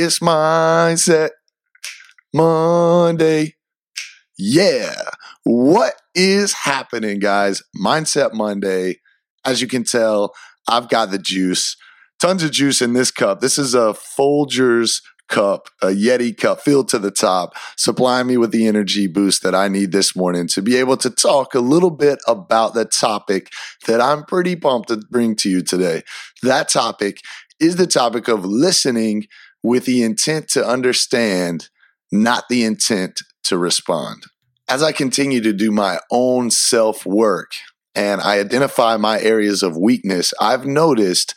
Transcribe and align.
It's 0.00 0.20
Mindset 0.20 1.30
Monday. 2.32 3.56
Yeah. 4.38 4.94
What 5.42 5.94
is 6.14 6.52
happening, 6.52 7.18
guys? 7.18 7.64
Mindset 7.76 8.32
Monday. 8.32 9.00
As 9.44 9.60
you 9.60 9.66
can 9.66 9.82
tell, 9.82 10.36
I've 10.68 10.88
got 10.88 11.10
the 11.10 11.18
juice. 11.18 11.76
Tons 12.20 12.44
of 12.44 12.52
juice 12.52 12.80
in 12.80 12.92
this 12.92 13.10
cup. 13.10 13.40
This 13.40 13.58
is 13.58 13.74
a 13.74 13.92
Folgers 13.92 15.02
cup, 15.28 15.68
a 15.82 15.88
Yeti 15.88 16.36
cup 16.36 16.60
filled 16.60 16.88
to 16.90 17.00
the 17.00 17.10
top, 17.10 17.54
supplying 17.76 18.28
me 18.28 18.36
with 18.36 18.52
the 18.52 18.68
energy 18.68 19.08
boost 19.08 19.42
that 19.42 19.56
I 19.56 19.66
need 19.66 19.90
this 19.90 20.14
morning 20.14 20.46
to 20.48 20.62
be 20.62 20.76
able 20.76 20.96
to 20.98 21.10
talk 21.10 21.56
a 21.56 21.60
little 21.60 21.90
bit 21.90 22.20
about 22.28 22.74
the 22.74 22.84
topic 22.84 23.50
that 23.88 24.00
I'm 24.00 24.22
pretty 24.22 24.54
pumped 24.54 24.90
to 24.90 24.98
bring 25.10 25.34
to 25.36 25.50
you 25.50 25.60
today. 25.60 26.04
That 26.44 26.68
topic 26.68 27.20
is 27.58 27.74
the 27.74 27.88
topic 27.88 28.28
of 28.28 28.44
listening 28.44 29.26
with 29.68 29.84
the 29.84 30.02
intent 30.02 30.48
to 30.48 30.66
understand, 30.66 31.68
not 32.10 32.44
the 32.48 32.64
intent 32.64 33.20
to 33.44 33.58
respond. 33.58 34.24
As 34.66 34.82
I 34.82 34.92
continue 34.92 35.42
to 35.42 35.52
do 35.52 35.70
my 35.70 35.98
own 36.10 36.50
self 36.50 37.04
work 37.04 37.52
and 37.94 38.20
I 38.20 38.38
identify 38.38 38.96
my 38.96 39.20
areas 39.20 39.62
of 39.62 39.76
weakness, 39.76 40.32
I've 40.40 40.66
noticed 40.66 41.34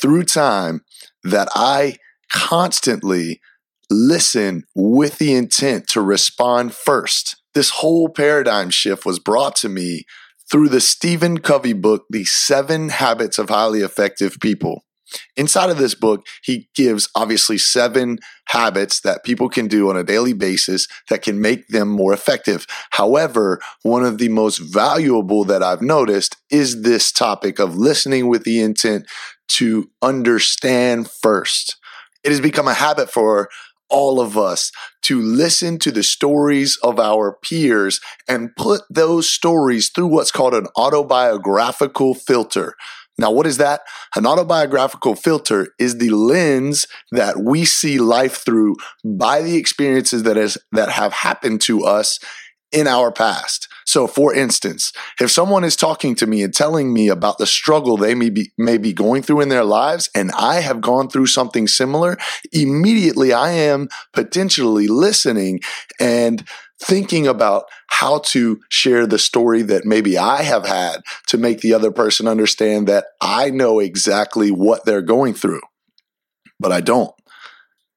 through 0.00 0.24
time 0.24 0.80
that 1.22 1.48
I 1.54 1.96
constantly 2.30 3.40
listen 3.90 4.64
with 4.74 5.18
the 5.18 5.34
intent 5.34 5.86
to 5.88 6.00
respond 6.00 6.74
first. 6.74 7.36
This 7.54 7.70
whole 7.70 8.08
paradigm 8.08 8.70
shift 8.70 9.06
was 9.06 9.18
brought 9.18 9.54
to 9.56 9.68
me 9.68 10.04
through 10.50 10.68
the 10.68 10.80
Stephen 10.80 11.38
Covey 11.38 11.72
book, 11.72 12.04
The 12.10 12.24
Seven 12.24 12.88
Habits 12.88 13.38
of 13.38 13.48
Highly 13.48 13.80
Effective 13.80 14.38
People. 14.40 14.84
Inside 15.36 15.70
of 15.70 15.78
this 15.78 15.94
book, 15.94 16.26
he 16.42 16.68
gives 16.74 17.08
obviously 17.14 17.58
seven 17.58 18.18
habits 18.48 19.00
that 19.00 19.24
people 19.24 19.48
can 19.48 19.68
do 19.68 19.88
on 19.90 19.96
a 19.96 20.04
daily 20.04 20.32
basis 20.32 20.88
that 21.08 21.22
can 21.22 21.40
make 21.40 21.68
them 21.68 21.88
more 21.88 22.12
effective. 22.12 22.66
However, 22.90 23.60
one 23.82 24.04
of 24.04 24.18
the 24.18 24.28
most 24.28 24.58
valuable 24.58 25.44
that 25.44 25.62
I've 25.62 25.82
noticed 25.82 26.36
is 26.50 26.82
this 26.82 27.12
topic 27.12 27.58
of 27.58 27.76
listening 27.76 28.28
with 28.28 28.44
the 28.44 28.60
intent 28.60 29.06
to 29.48 29.90
understand 30.02 31.10
first. 31.10 31.76
It 32.24 32.30
has 32.30 32.40
become 32.40 32.66
a 32.66 32.74
habit 32.74 33.10
for 33.10 33.48
all 33.88 34.20
of 34.20 34.36
us 34.36 34.72
to 35.02 35.20
listen 35.20 35.78
to 35.78 35.92
the 35.92 36.02
stories 36.02 36.76
of 36.82 36.98
our 36.98 37.36
peers 37.42 38.00
and 38.28 38.54
put 38.56 38.82
those 38.90 39.30
stories 39.30 39.90
through 39.90 40.08
what's 40.08 40.32
called 40.32 40.54
an 40.54 40.66
autobiographical 40.76 42.14
filter. 42.14 42.74
Now, 43.18 43.30
what 43.30 43.46
is 43.46 43.56
that? 43.58 43.80
An 44.14 44.26
autobiographical 44.26 45.14
filter 45.14 45.68
is 45.78 45.98
the 45.98 46.10
lens 46.10 46.86
that 47.12 47.38
we 47.40 47.64
see 47.64 47.98
life 47.98 48.44
through 48.44 48.76
by 49.04 49.42
the 49.42 49.56
experiences 49.56 50.24
that 50.24 50.36
is 50.36 50.58
that 50.72 50.90
have 50.90 51.12
happened 51.12 51.60
to 51.62 51.84
us 51.84 52.18
in 52.72 52.86
our 52.86 53.10
past. 53.10 53.68
So, 53.86 54.08
for 54.08 54.34
instance, 54.34 54.92
if 55.20 55.30
someone 55.30 55.62
is 55.62 55.76
talking 55.76 56.16
to 56.16 56.26
me 56.26 56.42
and 56.42 56.52
telling 56.52 56.92
me 56.92 57.08
about 57.08 57.38
the 57.38 57.46
struggle 57.46 57.96
they 57.96 58.14
may 58.14 58.30
be, 58.30 58.52
may 58.58 58.78
be 58.78 58.92
going 58.92 59.22
through 59.22 59.40
in 59.40 59.48
their 59.48 59.64
lives, 59.64 60.10
and 60.14 60.32
I 60.32 60.60
have 60.60 60.80
gone 60.80 61.08
through 61.08 61.28
something 61.28 61.68
similar, 61.68 62.18
immediately 62.52 63.32
I 63.32 63.52
am 63.52 63.88
potentially 64.12 64.88
listening 64.88 65.60
and 66.00 66.44
thinking 66.80 67.26
about 67.26 67.64
how 67.88 68.18
to 68.18 68.60
share 68.68 69.06
the 69.06 69.18
story 69.18 69.62
that 69.62 69.84
maybe 69.84 70.18
I 70.18 70.42
have 70.42 70.66
had 70.66 71.00
to 71.28 71.38
make 71.38 71.60
the 71.60 71.72
other 71.72 71.90
person 71.90 72.28
understand 72.28 72.86
that 72.88 73.06
I 73.20 73.50
know 73.50 73.80
exactly 73.80 74.50
what 74.50 74.84
they're 74.84 75.02
going 75.02 75.34
through, 75.34 75.62
but 76.60 76.72
I 76.72 76.80
don't. 76.80 77.12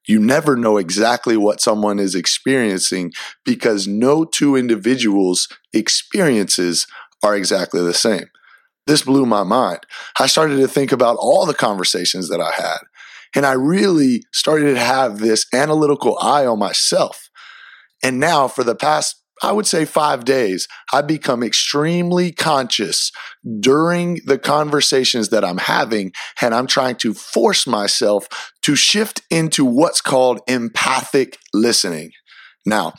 You 0.06 0.18
never 0.18 0.56
know 0.56 0.78
exactly 0.78 1.36
what 1.36 1.60
someone 1.60 1.98
is 1.98 2.14
experiencing 2.14 3.12
because 3.44 3.86
no 3.86 4.24
two 4.24 4.56
individuals' 4.56 5.48
experiences 5.72 6.86
are 7.22 7.36
exactly 7.36 7.82
the 7.82 7.94
same. 7.94 8.30
This 8.86 9.02
blew 9.02 9.26
my 9.26 9.44
mind. 9.44 9.80
I 10.18 10.26
started 10.26 10.56
to 10.56 10.68
think 10.68 10.90
about 10.90 11.16
all 11.20 11.46
the 11.46 11.54
conversations 11.54 12.28
that 12.28 12.40
I 12.40 12.50
had. 12.50 12.78
And 13.36 13.46
I 13.46 13.52
really 13.52 14.24
started 14.32 14.74
to 14.74 14.80
have 14.80 15.18
this 15.18 15.46
analytical 15.52 16.18
eye 16.18 16.46
on 16.46 16.58
myself. 16.58 17.29
And 18.02 18.18
now, 18.18 18.48
for 18.48 18.64
the 18.64 18.74
past 18.74 19.20
I 19.42 19.52
would 19.52 19.66
say 19.66 19.84
five 19.84 20.24
days, 20.24 20.68
I 20.92 21.02
become 21.02 21.42
extremely 21.42 22.30
conscious 22.30 23.10
during 23.58 24.20
the 24.26 24.38
conversations 24.38 25.30
that 25.30 25.44
I'm 25.44 25.58
having, 25.58 26.12
and 26.42 26.54
I'm 26.54 26.66
trying 26.66 26.96
to 26.96 27.14
force 27.14 27.66
myself 27.66 28.28
to 28.62 28.76
shift 28.76 29.22
into 29.30 29.64
what's 29.64 30.02
called 30.02 30.40
empathic 30.46 31.38
listening. 31.54 32.10
Now, 32.66 32.92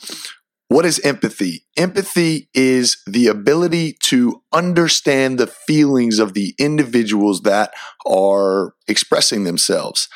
what 0.68 0.84
is 0.84 0.98
empathy? 1.00 1.66
Empathy 1.76 2.48
is 2.54 2.96
the 3.06 3.28
ability 3.28 3.96
to 4.04 4.42
understand 4.52 5.38
the 5.38 5.46
feelings 5.46 6.18
of 6.18 6.34
the 6.34 6.54
individuals 6.58 7.42
that 7.42 7.72
are 8.06 8.74
expressing 8.88 9.44
themselves. 9.44 10.08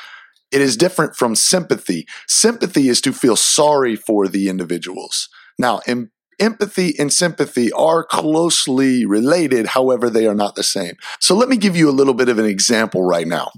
It 0.52 0.60
is 0.60 0.76
different 0.76 1.16
from 1.16 1.34
sympathy. 1.34 2.06
Sympathy 2.28 2.88
is 2.88 3.00
to 3.02 3.12
feel 3.12 3.36
sorry 3.36 3.96
for 3.96 4.28
the 4.28 4.48
individuals. 4.48 5.28
Now, 5.58 5.80
em- 5.86 6.12
empathy 6.38 6.94
and 6.98 7.12
sympathy 7.12 7.72
are 7.72 8.04
closely 8.04 9.04
related, 9.04 9.68
however, 9.68 10.08
they 10.08 10.26
are 10.26 10.34
not 10.34 10.54
the 10.54 10.62
same. 10.62 10.94
So 11.20 11.34
let 11.34 11.48
me 11.48 11.56
give 11.56 11.76
you 11.76 11.88
a 11.88 11.92
little 11.92 12.14
bit 12.14 12.28
of 12.28 12.38
an 12.38 12.46
example 12.46 13.02
right 13.02 13.26
now. 13.26 13.50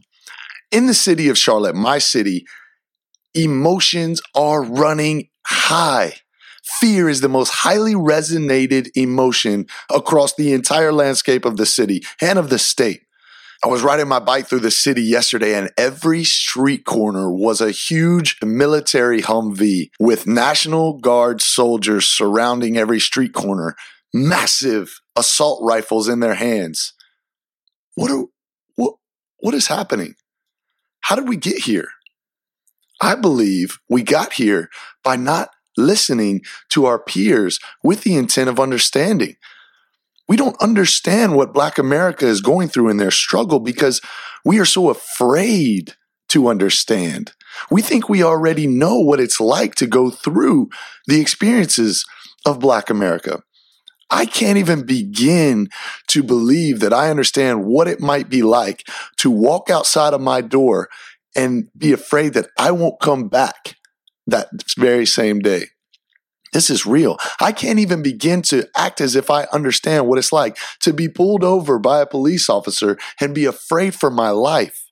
In 0.70 0.86
the 0.86 0.94
city 0.94 1.28
of 1.28 1.38
Charlotte, 1.38 1.74
my 1.74 1.98
city, 1.98 2.46
emotions 3.34 4.20
are 4.34 4.62
running 4.62 5.28
high. 5.46 6.14
Fear 6.80 7.08
is 7.08 7.20
the 7.22 7.28
most 7.28 7.50
highly 7.50 7.94
resonated 7.94 8.90
emotion 8.94 9.66
across 9.90 10.34
the 10.34 10.52
entire 10.52 10.92
landscape 10.92 11.44
of 11.44 11.56
the 11.56 11.66
city 11.66 12.02
and 12.20 12.38
of 12.38 12.50
the 12.50 12.58
state. 12.58 13.02
I 13.62 13.66
was 13.66 13.82
riding 13.82 14.06
my 14.06 14.20
bike 14.20 14.46
through 14.46 14.60
the 14.60 14.70
city 14.70 15.02
yesterday 15.02 15.54
and 15.54 15.70
every 15.76 16.22
street 16.22 16.84
corner 16.84 17.28
was 17.28 17.60
a 17.60 17.72
huge 17.72 18.38
military 18.40 19.20
Humvee 19.20 19.90
with 19.98 20.28
National 20.28 20.92
Guard 20.98 21.40
soldiers 21.42 22.06
surrounding 22.06 22.76
every 22.76 23.00
street 23.00 23.32
corner, 23.32 23.74
massive 24.14 25.00
assault 25.16 25.60
rifles 25.64 26.08
in 26.08 26.20
their 26.20 26.34
hands. 26.34 26.92
What 27.96 28.12
are, 28.12 28.26
what, 28.76 28.94
what 29.38 29.54
is 29.54 29.66
happening? 29.66 30.14
How 31.00 31.16
did 31.16 31.28
we 31.28 31.36
get 31.36 31.64
here? 31.64 31.88
I 33.00 33.16
believe 33.16 33.78
we 33.88 34.02
got 34.02 34.34
here 34.34 34.70
by 35.02 35.16
not 35.16 35.50
listening 35.76 36.42
to 36.68 36.86
our 36.86 36.98
peers 37.00 37.58
with 37.82 38.02
the 38.02 38.14
intent 38.14 38.50
of 38.50 38.60
understanding. 38.60 39.36
We 40.28 40.36
don't 40.36 40.60
understand 40.60 41.34
what 41.34 41.54
Black 41.54 41.78
America 41.78 42.26
is 42.26 42.40
going 42.40 42.68
through 42.68 42.90
in 42.90 42.98
their 42.98 43.10
struggle 43.10 43.60
because 43.60 44.00
we 44.44 44.58
are 44.58 44.66
so 44.66 44.90
afraid 44.90 45.94
to 46.28 46.48
understand. 46.48 47.32
We 47.70 47.80
think 47.82 48.08
we 48.08 48.22
already 48.22 48.66
know 48.66 48.98
what 48.98 49.20
it's 49.20 49.40
like 49.40 49.74
to 49.76 49.86
go 49.86 50.10
through 50.10 50.68
the 51.06 51.20
experiences 51.20 52.04
of 52.44 52.60
Black 52.60 52.90
America. 52.90 53.42
I 54.10 54.26
can't 54.26 54.58
even 54.58 54.86
begin 54.86 55.68
to 56.08 56.22
believe 56.22 56.80
that 56.80 56.92
I 56.92 57.10
understand 57.10 57.64
what 57.64 57.88
it 57.88 58.00
might 58.00 58.28
be 58.28 58.42
like 58.42 58.86
to 59.18 59.30
walk 59.30 59.68
outside 59.70 60.14
of 60.14 60.20
my 60.20 60.40
door 60.40 60.88
and 61.36 61.68
be 61.76 61.92
afraid 61.92 62.34
that 62.34 62.48
I 62.58 62.70
won't 62.70 63.00
come 63.00 63.28
back 63.28 63.76
that 64.26 64.48
very 64.76 65.06
same 65.06 65.40
day. 65.40 65.66
This 66.52 66.70
is 66.70 66.86
real. 66.86 67.18
I 67.40 67.52
can't 67.52 67.78
even 67.78 68.02
begin 68.02 68.42
to 68.42 68.68
act 68.76 69.00
as 69.00 69.14
if 69.14 69.30
I 69.30 69.44
understand 69.52 70.06
what 70.06 70.18
it's 70.18 70.32
like 70.32 70.56
to 70.80 70.92
be 70.92 71.08
pulled 71.08 71.44
over 71.44 71.78
by 71.78 72.00
a 72.00 72.06
police 72.06 72.48
officer 72.48 72.98
and 73.20 73.34
be 73.34 73.44
afraid 73.44 73.94
for 73.94 74.10
my 74.10 74.30
life. 74.30 74.90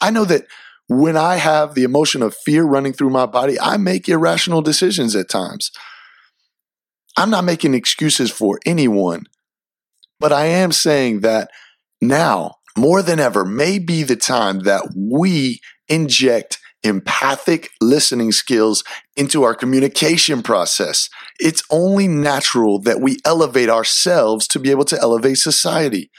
I 0.00 0.10
know 0.10 0.24
that 0.24 0.46
when 0.88 1.16
I 1.16 1.36
have 1.36 1.74
the 1.74 1.84
emotion 1.84 2.22
of 2.22 2.34
fear 2.34 2.64
running 2.64 2.92
through 2.92 3.10
my 3.10 3.26
body, 3.26 3.60
I 3.60 3.76
make 3.76 4.08
irrational 4.08 4.62
decisions 4.62 5.14
at 5.14 5.28
times. 5.28 5.70
I'm 7.16 7.30
not 7.30 7.44
making 7.44 7.74
excuses 7.74 8.30
for 8.30 8.58
anyone, 8.64 9.26
but 10.20 10.32
I 10.32 10.46
am 10.46 10.72
saying 10.72 11.20
that 11.20 11.50
now, 12.00 12.56
more 12.76 13.02
than 13.02 13.18
ever, 13.18 13.44
may 13.44 13.78
be 13.78 14.02
the 14.02 14.16
time 14.16 14.60
that 14.60 14.94
we 14.96 15.60
inject 15.88 16.58
empathic 16.82 17.70
listening 17.80 18.32
skills 18.32 18.84
into 19.16 19.42
our 19.42 19.54
communication 19.54 20.42
process. 20.42 21.08
It's 21.40 21.62
only 21.70 22.08
natural 22.08 22.80
that 22.80 23.00
we 23.00 23.18
elevate 23.24 23.68
ourselves 23.68 24.46
to 24.48 24.58
be 24.58 24.70
able 24.70 24.84
to 24.86 25.00
elevate 25.00 25.38
society. 25.38 26.10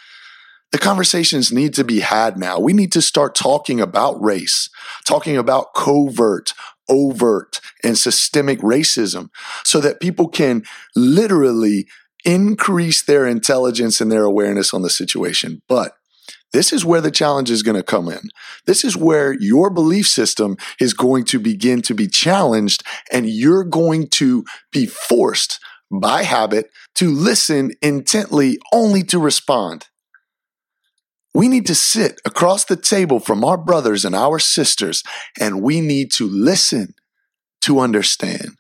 The 0.72 0.78
conversations 0.78 1.52
need 1.52 1.74
to 1.76 1.84
be 1.84 2.02
had 2.02 2.38
now. 2.38 2.60
We 2.60 2.74
need 2.74 2.92
to 2.92 3.02
start 3.02 3.34
talking 3.34 3.82
about 3.82 4.22
race, 4.22 4.70
talking 5.06 5.36
about 5.36 5.74
covert, 5.74 6.54
overt, 6.88 7.60
and 7.84 7.98
systemic 7.98 8.60
racism 8.60 9.30
so 9.64 9.80
that 9.80 10.00
people 10.00 10.28
can 10.28 10.64
literally 10.96 11.88
increase 12.26 13.04
their 13.04 13.26
intelligence 13.26 14.02
and 14.02 14.12
their 14.12 14.26
awareness 14.26 14.74
on 14.74 14.82
the 14.82 14.90
situation. 14.90 15.62
But 15.68 15.94
This 16.52 16.74
is 16.74 16.84
where 16.84 17.02
the 17.02 17.12
challenge 17.12 17.52
is 17.52 17.64
going 17.64 17.78
to 17.78 17.84
come 17.84 18.10
in. 18.10 18.30
This 18.66 18.84
is 18.84 18.98
where 18.98 19.34
your 19.34 19.70
belief 19.70 20.08
system 20.08 20.58
is 20.80 20.94
going 20.94 21.26
to 21.26 21.40
begin 21.40 21.82
to 21.84 21.94
be 21.94 22.08
challenged 22.08 22.84
and 23.12 23.30
you're 23.30 23.64
going 23.64 24.08
to 24.10 24.46
be 24.72 24.86
forced 24.86 25.60
by 25.92 26.24
habit 26.24 26.72
to 26.96 27.10
listen 27.10 27.72
intently 27.82 28.58
only 28.74 29.04
to 29.04 29.20
respond. 29.20 29.88
We 31.34 31.48
need 31.48 31.68
to 31.68 31.76
sit 31.76 32.20
across 32.26 32.66
the 32.66 32.76
table 32.76 33.20
from 33.20 33.44
our 33.44 33.58
brothers 33.58 34.04
and 34.04 34.16
our 34.16 34.40
sisters 34.40 35.04
and 35.40 35.62
we 35.62 35.82
need 35.82 36.12
to 36.14 36.28
listen 36.28 36.96
to 37.62 37.80
understand. 37.80 38.58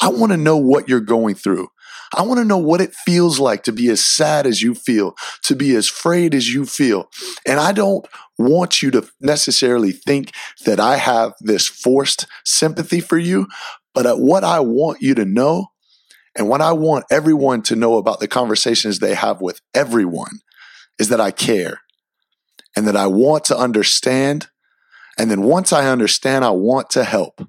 I 0.00 0.10
want 0.10 0.32
to 0.32 0.38
know 0.38 0.56
what 0.56 0.88
you're 0.88 1.00
going 1.00 1.34
through. 1.34 1.68
I 2.14 2.22
want 2.22 2.38
to 2.38 2.44
know 2.44 2.58
what 2.58 2.80
it 2.80 2.94
feels 2.94 3.38
like 3.38 3.64
to 3.64 3.72
be 3.72 3.88
as 3.88 4.04
sad 4.04 4.46
as 4.46 4.62
you 4.62 4.74
feel, 4.74 5.16
to 5.44 5.54
be 5.54 5.74
as 5.76 5.88
afraid 5.88 6.34
as 6.34 6.52
you 6.52 6.64
feel. 6.64 7.10
And 7.46 7.60
I 7.60 7.72
don't 7.72 8.06
want 8.38 8.82
you 8.82 8.90
to 8.92 9.08
necessarily 9.20 9.92
think 9.92 10.32
that 10.64 10.80
I 10.80 10.96
have 10.96 11.34
this 11.40 11.66
forced 11.66 12.26
sympathy 12.44 13.00
for 13.00 13.18
you, 13.18 13.48
but 13.94 14.06
uh, 14.06 14.16
what 14.16 14.44
I 14.44 14.60
want 14.60 15.02
you 15.02 15.14
to 15.14 15.24
know 15.24 15.68
and 16.36 16.48
what 16.48 16.60
I 16.60 16.72
want 16.72 17.04
everyone 17.10 17.62
to 17.62 17.76
know 17.76 17.96
about 17.96 18.20
the 18.20 18.28
conversations 18.28 18.98
they 18.98 19.14
have 19.14 19.40
with 19.40 19.60
everyone 19.74 20.40
is 20.98 21.08
that 21.08 21.20
I 21.20 21.30
care 21.30 21.80
and 22.76 22.86
that 22.86 22.96
I 22.96 23.08
want 23.08 23.44
to 23.46 23.58
understand. 23.58 24.48
And 25.18 25.30
then 25.30 25.42
once 25.42 25.72
I 25.72 25.88
understand, 25.88 26.44
I 26.44 26.50
want 26.50 26.90
to 26.90 27.02
help 27.02 27.48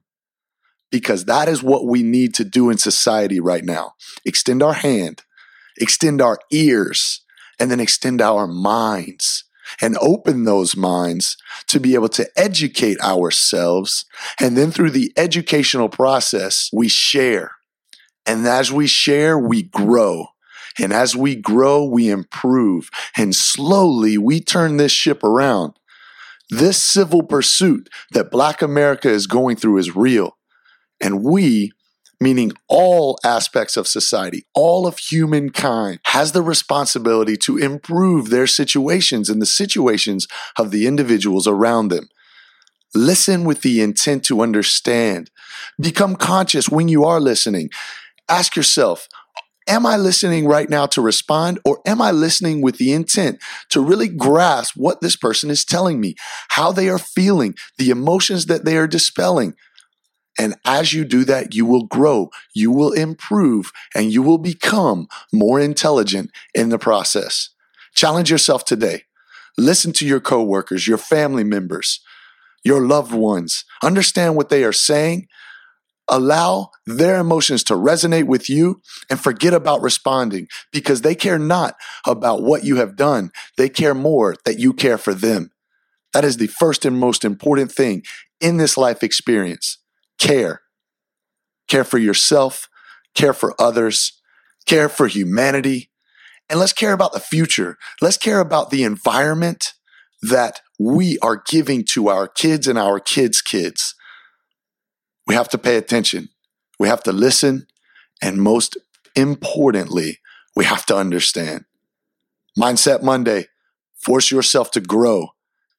because 0.91 1.25
that 1.25 1.47
is 1.47 1.63
what 1.63 1.85
we 1.85 2.03
need 2.03 2.33
to 2.35 2.43
do 2.43 2.69
in 2.69 2.77
society 2.77 3.39
right 3.39 3.63
now. 3.63 3.93
Extend 4.25 4.63
our 4.63 4.73
hand, 4.73 5.23
extend 5.77 6.21
our 6.21 6.39
ears, 6.51 7.21
and 7.59 7.69
then 7.69 7.79
extend 7.79 8.21
our 8.21 8.47
minds 8.47 9.43
and 9.81 9.97
open 9.99 10.45
those 10.45 10.75
minds 10.75 11.37
to 11.67 11.79
be 11.79 11.93
able 11.93 12.09
to 12.09 12.27
educate 12.35 12.99
ourselves. 13.01 14.05
And 14.39 14.57
then 14.57 14.71
through 14.71 14.91
the 14.91 15.13
educational 15.15 15.89
process, 15.89 16.69
we 16.73 16.87
share. 16.87 17.51
And 18.25 18.47
as 18.47 18.71
we 18.71 18.87
share, 18.87 19.37
we 19.37 19.63
grow. 19.63 20.27
And 20.79 20.93
as 20.93 21.15
we 21.15 21.35
grow, 21.35 21.83
we 21.83 22.09
improve. 22.09 22.89
And 23.15 23.35
slowly 23.35 24.17
we 24.17 24.39
turn 24.39 24.77
this 24.77 24.91
ship 24.91 25.23
around. 25.23 25.73
This 26.49 26.81
civil 26.81 27.21
pursuit 27.21 27.89
that 28.11 28.31
Black 28.31 28.61
America 28.61 29.09
is 29.09 29.27
going 29.27 29.55
through 29.55 29.77
is 29.77 29.95
real. 29.95 30.38
And 31.01 31.23
we, 31.23 31.71
meaning 32.19 32.51
all 32.67 33.17
aspects 33.23 33.77
of 33.77 33.87
society, 33.87 34.45
all 34.53 34.85
of 34.85 34.97
humankind, 34.97 35.99
has 36.05 36.31
the 36.31 36.41
responsibility 36.41 37.37
to 37.37 37.57
improve 37.57 38.29
their 38.29 38.47
situations 38.47 39.29
and 39.29 39.41
the 39.41 39.45
situations 39.45 40.27
of 40.57 40.71
the 40.71 40.85
individuals 40.85 41.47
around 41.47 41.89
them. 41.89 42.09
Listen 42.93 43.43
with 43.43 43.61
the 43.61 43.81
intent 43.81 44.23
to 44.25 44.41
understand. 44.41 45.29
Become 45.79 46.15
conscious 46.15 46.69
when 46.69 46.87
you 46.87 47.05
are 47.05 47.19
listening. 47.19 47.69
Ask 48.27 48.55
yourself, 48.55 49.07
am 49.67 49.85
I 49.85 49.95
listening 49.95 50.47
right 50.47 50.69
now 50.69 50.87
to 50.87 51.01
respond 51.01 51.59
or 51.63 51.79
am 51.85 52.01
I 52.01 52.11
listening 52.11 52.61
with 52.61 52.77
the 52.77 52.91
intent 52.91 53.39
to 53.69 53.81
really 53.81 54.07
grasp 54.07 54.73
what 54.75 55.01
this 55.01 55.15
person 55.15 55.51
is 55.51 55.63
telling 55.63 56.01
me, 56.01 56.15
how 56.49 56.71
they 56.71 56.89
are 56.89 56.99
feeling, 56.99 57.53
the 57.77 57.91
emotions 57.91 58.47
that 58.47 58.65
they 58.65 58.75
are 58.75 58.87
dispelling? 58.87 59.53
And 60.39 60.55
as 60.63 60.93
you 60.93 61.03
do 61.03 61.25
that, 61.25 61.53
you 61.53 61.65
will 61.65 61.83
grow, 61.83 62.29
you 62.55 62.71
will 62.71 62.93
improve, 62.93 63.73
and 63.93 64.11
you 64.11 64.23
will 64.23 64.37
become 64.37 65.09
more 65.33 65.59
intelligent 65.59 66.31
in 66.55 66.69
the 66.69 66.79
process. 66.79 67.49
Challenge 67.93 68.31
yourself 68.31 68.63
today. 68.63 69.03
Listen 69.57 69.91
to 69.91 70.07
your 70.07 70.21
coworkers, 70.21 70.87
your 70.87 70.97
family 70.97 71.43
members, 71.43 71.99
your 72.63 72.87
loved 72.87 73.11
ones. 73.13 73.65
Understand 73.83 74.37
what 74.37 74.47
they 74.47 74.63
are 74.63 74.71
saying. 74.71 75.27
Allow 76.07 76.71
their 76.85 77.17
emotions 77.17 77.61
to 77.65 77.73
resonate 77.73 78.25
with 78.25 78.49
you 78.49 78.81
and 79.09 79.19
forget 79.19 79.53
about 79.53 79.81
responding 79.81 80.47
because 80.71 81.01
they 81.01 81.15
care 81.15 81.37
not 81.37 81.75
about 82.07 82.41
what 82.41 82.63
you 82.63 82.77
have 82.77 82.95
done. 82.95 83.31
They 83.57 83.67
care 83.67 83.93
more 83.93 84.37
that 84.45 84.57
you 84.57 84.71
care 84.71 84.97
for 84.97 85.13
them. 85.13 85.51
That 86.13 86.23
is 86.23 86.37
the 86.37 86.47
first 86.47 86.85
and 86.85 86.97
most 86.97 87.25
important 87.25 87.73
thing 87.73 88.03
in 88.39 88.55
this 88.55 88.77
life 88.77 89.03
experience 89.03 89.78
care. 90.19 90.61
Care 91.67 91.83
for 91.83 91.97
yourself, 91.97 92.67
care 93.15 93.33
for 93.33 93.53
others, 93.59 94.21
care 94.65 94.89
for 94.89 95.07
humanity, 95.07 95.89
and 96.49 96.59
let's 96.59 96.73
care 96.73 96.93
about 96.93 97.13
the 97.13 97.19
future. 97.19 97.77
Let's 98.01 98.17
care 98.17 98.39
about 98.39 98.71
the 98.71 98.83
environment 98.83 99.73
that 100.21 100.61
we 100.79 101.17
are 101.19 101.43
giving 101.47 101.83
to 101.85 102.09
our 102.09 102.27
kids 102.27 102.67
and 102.67 102.77
our 102.77 102.99
kids' 102.99 103.41
kids. 103.41 103.95
We 105.27 105.35
have 105.35 105.49
to 105.49 105.57
pay 105.59 105.77
attention. 105.77 106.29
We 106.79 106.87
have 106.87 107.03
to 107.03 107.11
listen. 107.11 107.67
And 108.21 108.41
most 108.41 108.77
importantly, 109.15 110.19
we 110.55 110.65
have 110.65 110.85
to 110.87 110.97
understand. 110.97 111.65
Mindset 112.57 113.03
Monday, 113.03 113.45
force 114.03 114.31
yourself 114.31 114.71
to 114.71 114.81
grow. 114.81 115.29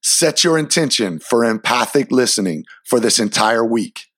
Set 0.03 0.45
your 0.45 0.57
intention 0.57 1.19
for 1.19 1.45
empathic 1.45 2.11
listening 2.11 2.65
for 2.87 3.01
this 3.01 3.19
entire 3.19 3.65
week. 3.65 4.10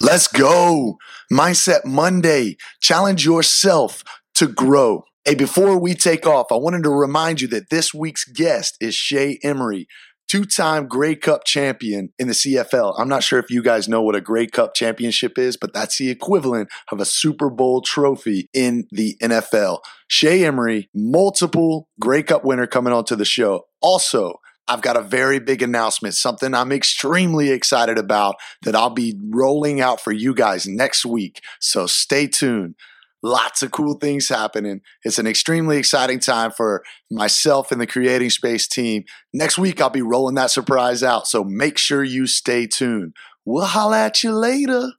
Let's 0.00 0.28
go. 0.28 0.98
Mindset 1.32 1.84
Monday. 1.84 2.56
Challenge 2.80 3.24
yourself 3.24 4.02
to 4.34 4.46
grow. 4.46 5.04
Hey, 5.24 5.34
before 5.34 5.78
we 5.78 5.94
take 5.94 6.26
off, 6.26 6.48
I 6.50 6.56
wanted 6.56 6.82
to 6.82 6.90
remind 6.90 7.40
you 7.40 7.48
that 7.48 7.70
this 7.70 7.94
week's 7.94 8.24
guest 8.24 8.76
is 8.80 8.94
Shea 8.94 9.38
Emry, 9.44 9.86
two 10.28 10.44
time 10.44 10.88
Grey 10.88 11.14
Cup 11.14 11.44
champion 11.44 12.12
in 12.18 12.28
the 12.28 12.34
CFL. 12.34 12.94
I'm 12.98 13.08
not 13.08 13.22
sure 13.22 13.38
if 13.38 13.50
you 13.50 13.62
guys 13.62 13.88
know 13.88 14.02
what 14.02 14.16
a 14.16 14.20
Grey 14.20 14.46
Cup 14.46 14.74
championship 14.74 15.38
is, 15.38 15.56
but 15.56 15.72
that's 15.72 15.96
the 15.96 16.10
equivalent 16.10 16.68
of 16.90 17.00
a 17.00 17.04
Super 17.04 17.48
Bowl 17.48 17.80
trophy 17.80 18.50
in 18.52 18.86
the 18.90 19.16
NFL. 19.22 19.78
Shea 20.08 20.40
Emry, 20.40 20.88
multiple 20.92 21.88
Grey 22.00 22.22
Cup 22.22 22.44
winner 22.44 22.66
coming 22.66 22.92
onto 22.92 23.16
the 23.16 23.24
show. 23.24 23.64
Also, 23.80 24.40
I've 24.66 24.82
got 24.82 24.96
a 24.96 25.02
very 25.02 25.38
big 25.40 25.62
announcement, 25.62 26.14
something 26.14 26.54
I'm 26.54 26.72
extremely 26.72 27.50
excited 27.50 27.98
about 27.98 28.36
that 28.62 28.74
I'll 28.74 28.90
be 28.90 29.18
rolling 29.30 29.80
out 29.80 30.00
for 30.00 30.10
you 30.10 30.34
guys 30.34 30.66
next 30.66 31.04
week. 31.04 31.42
So 31.60 31.86
stay 31.86 32.26
tuned. 32.26 32.74
Lots 33.22 33.62
of 33.62 33.70
cool 33.70 33.94
things 33.94 34.28
happening. 34.28 34.80
It's 35.02 35.18
an 35.18 35.26
extremely 35.26 35.78
exciting 35.78 36.20
time 36.20 36.50
for 36.50 36.82
myself 37.10 37.72
and 37.72 37.80
the 37.80 37.86
Creating 37.86 38.30
Space 38.30 38.68
team. 38.68 39.04
Next 39.32 39.56
week, 39.56 39.80
I'll 39.80 39.90
be 39.90 40.02
rolling 40.02 40.34
that 40.34 40.50
surprise 40.50 41.02
out. 41.02 41.26
So 41.26 41.42
make 41.42 41.78
sure 41.78 42.04
you 42.04 42.26
stay 42.26 42.66
tuned. 42.66 43.14
We'll 43.46 43.64
holla 43.64 44.06
at 44.06 44.22
you 44.22 44.32
later. 44.32 44.92